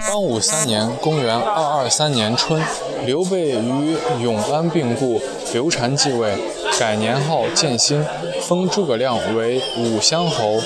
[0.00, 2.62] 当武三年（公元223年春），
[3.04, 5.20] 刘备于永安病故，
[5.52, 6.34] 刘禅继位，
[6.80, 8.02] 改年号建兴，
[8.40, 10.58] 封诸葛亮为武乡侯，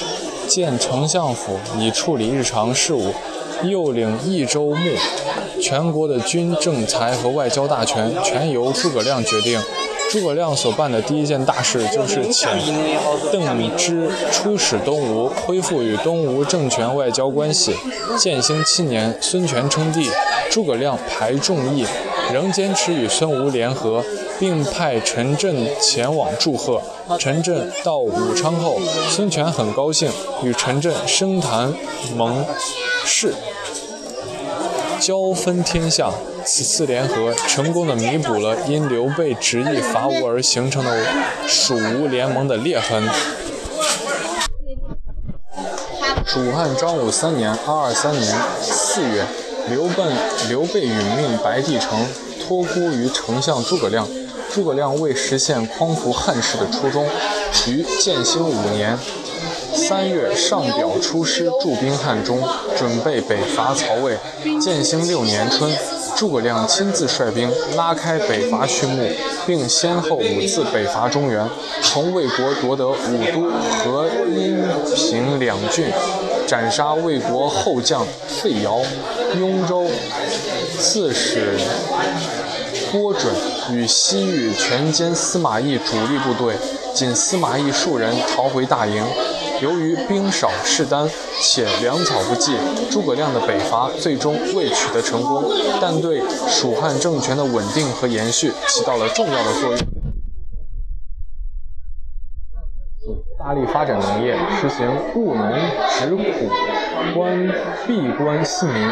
[0.46, 3.12] 建丞相府以处理日常事务，
[3.64, 4.76] 又领益州牧，
[5.61, 9.61] 全国的军政财和外交大权全由诸葛亮决定。
[10.10, 12.48] 诸葛亮所办的第一件大事就是请
[13.32, 17.74] 邓芝出使东吴，恢复与东吴政权外交关系。
[18.16, 20.09] 建兴七年，孙权称帝，
[20.50, 21.84] 诸葛亮排众议，
[22.33, 24.05] 仍坚持与孙吴联合，
[24.38, 26.80] 并派陈震前往祝贺。
[27.19, 28.78] 陈震到武昌后，
[29.09, 30.11] 孙权很高兴，
[30.42, 31.75] 与陈震升谈
[32.16, 32.45] 盟
[33.05, 33.34] 誓，
[35.00, 36.11] 交分天下。
[36.46, 41.05] 此次联合成功的弥补了因刘备执意伐吴而形成的
[41.48, 43.02] 蜀吴联盟的裂痕。
[46.24, 49.27] 蜀汉章武三年（二二三年）四月，
[49.69, 50.05] 刘备
[50.48, 52.06] 刘备允命白帝城
[52.47, 54.06] 托孤于丞相诸葛亮。
[54.53, 57.06] 诸葛亮为实现匡扶汉室的初衷，
[57.66, 58.97] 于建兴五年
[59.75, 62.41] 三月上表出师驻兵汉中，
[62.78, 64.16] 准备北伐曹魏。
[64.60, 65.70] 建兴六年春。
[66.17, 69.06] 诸葛亮亲自率兵拉开北伐序幕，
[69.47, 71.47] 并先后五次北伐中原，
[71.83, 72.97] 从魏国夺得武
[73.34, 73.50] 都
[73.84, 75.92] 和阴平两郡，
[76.47, 78.81] 斩杀魏国后将费尧，
[79.39, 79.84] 雍州
[80.78, 81.59] 刺史
[82.91, 83.34] 郭准
[83.70, 86.55] 与西域全歼司马懿主力部队，
[86.94, 89.05] 仅司马懿数人逃回大营。
[89.62, 91.09] 由于兵少势单，
[91.41, 92.57] 且粮草不济，
[92.91, 95.45] 诸葛亮的北伐最终未取得成功，
[95.81, 99.79] 但对蜀汉政权的稳定和延续起到了重要的作用。
[103.39, 105.53] 大力发展农业，实行务农
[105.91, 106.51] 止苦，
[107.15, 107.49] 关
[107.87, 108.91] 闭关系民，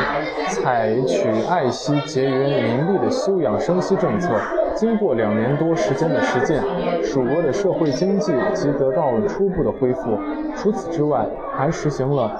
[0.51, 4.29] 采取爱惜节约民力的休养生息政策。
[4.75, 6.63] 经过两年多时间的实践，
[7.03, 10.19] 蜀国的社会经济即得到了初步的恢复。
[10.57, 12.31] 除此之外，还实行了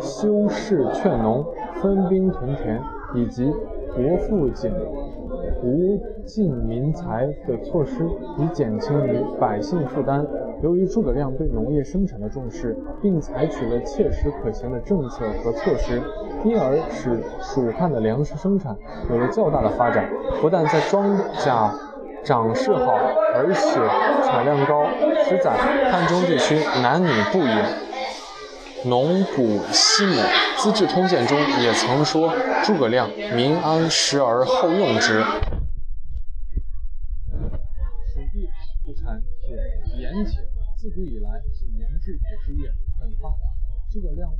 [0.00, 1.44] 修士劝农、
[1.74, 2.80] 分兵屯田
[3.14, 3.52] 以及
[3.94, 4.72] 国富紧
[5.62, 8.04] 无尽民财的措施，
[8.38, 10.26] 以减轻于百姓负担。
[10.62, 16.00] 由于诸葛亮对农业生产的重视，并采取了切实可行的政策和措施，
[16.44, 18.76] 因而使蜀汉的粮食生产
[19.08, 20.08] 有了较大的发展。
[20.40, 21.72] 不但在庄稼
[22.24, 22.94] 长势好，
[23.34, 23.80] 而且
[24.26, 24.86] 产量高。
[25.24, 25.52] 十载，
[25.90, 27.64] 汉中地区男女不也，
[28.88, 30.20] 农补息亩。
[30.62, 32.32] 《资治通鉴》中也曾说
[32.62, 35.22] ：“诸葛亮民安食而后用之。”
[38.12, 38.46] 蜀地
[38.84, 39.56] 土产铁、
[39.98, 40.42] 盐铁。
[40.76, 42.68] 自古以来，蜀盐制铁之业
[43.00, 43.42] 很发达。
[43.90, 44.30] 诸葛亮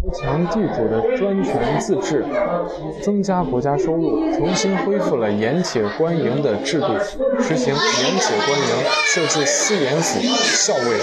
[0.00, 2.24] 加强地主的专权自治，
[3.02, 6.86] 增加国家收入，重新恢复了盐铁官营的制度，
[7.38, 8.66] 实行盐铁官营，
[9.06, 10.18] 设置司盐府、
[10.56, 10.98] 校尉、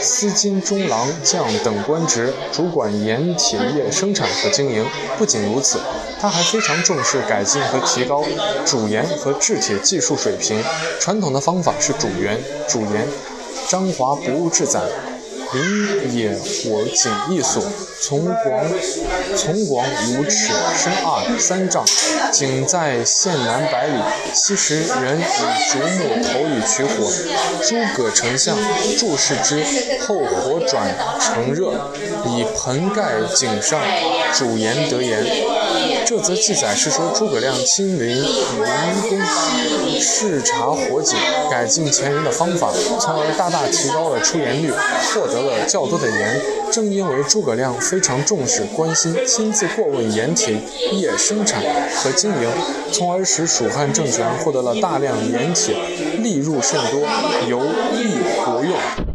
[0.00, 4.84] 司金中郎将等官职，主管盐铁业生产和经营。
[5.16, 5.78] 不仅如此。
[6.20, 8.22] 他还非常重视改进和提高
[8.66, 10.62] 主盐和制铁技术水平。
[11.00, 12.38] 传统的方法是主盐，
[12.68, 13.06] 主盐，
[13.68, 14.80] 张华不误制载，
[15.52, 17.62] 林野火井一所，
[18.00, 18.64] 从广
[19.36, 21.84] 从广五尺，深二三丈，
[22.32, 24.00] 井在县南百里。
[24.32, 25.22] 其时人以
[25.72, 27.10] 竹木投以取火，
[27.64, 28.56] 诸葛丞相
[28.98, 29.64] 注视之
[30.06, 31.90] 后，火转成热，
[32.26, 33.80] 以盆盖井上，
[34.32, 35.24] 煮盐得盐。
[36.10, 38.26] 这则记载是说诸葛亮亲临临
[39.08, 39.20] 宫
[40.00, 41.16] 视察火井，
[41.48, 44.72] 改进前人的方法，从而大大提高了出盐率，
[45.14, 46.40] 获得了较多的盐。
[46.72, 50.60] 正因为诸葛亮非常重视、关心，亲自过问盐铁
[50.90, 51.62] 业生产
[51.94, 52.50] 和经营，
[52.90, 55.76] 从而使蜀汉政权获得了大量盐铁，
[56.18, 57.02] 利入甚多，
[57.48, 59.09] 由利国用。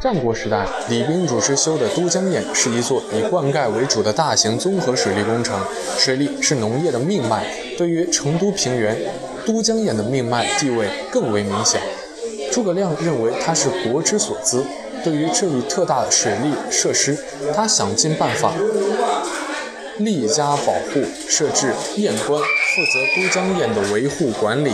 [0.00, 5.60] 战国时代李冰主持修的都江堰是一座以灌溉为主的大型综合水利工程
[5.98, 7.44] 水利是农业的命脉
[7.76, 8.96] 对于成都平原
[9.44, 12.07] 都江堰的命脉地位更为明显。
[12.50, 14.64] 诸葛亮认为它是国之所资，
[15.04, 17.16] 对于这一特大的水利设施，
[17.54, 18.52] 他想尽办法，
[19.98, 22.46] 力加保护，设置堰官，负
[22.92, 24.72] 责都江堰的维护管理，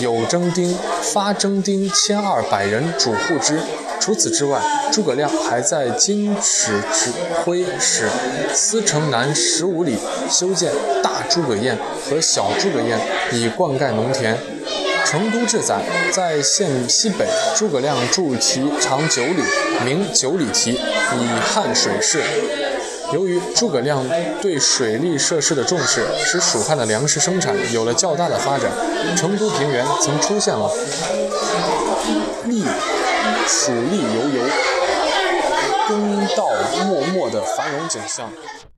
[0.00, 0.76] 有征丁，
[1.12, 3.60] 发征丁千二百人，主护之。
[4.00, 4.58] 除此之外，
[4.90, 7.10] 诸葛亮还在金池指
[7.44, 8.08] 挥使
[8.54, 9.98] 司城南十五里
[10.30, 10.72] 修建
[11.02, 11.76] 大诸葛堰
[12.08, 12.98] 和小诸葛堰，
[13.32, 14.38] 以灌溉农田。
[15.08, 15.80] 成都志载，
[16.12, 17.26] 在县西北，
[17.56, 19.42] 诸葛亮筑堤长九里，
[19.82, 22.20] 名九里堤，以汉水势。
[23.14, 24.04] 由于诸葛亮
[24.42, 28.70] 对水利设施的重视，使蜀汉的粮食生产有了较大的发展。
[29.16, 30.70] 成都平原曾出现了
[32.44, 32.62] 利。
[33.46, 34.44] 蜀地悠悠，
[35.88, 36.50] 耕稻
[36.84, 38.30] 默默的繁荣景象。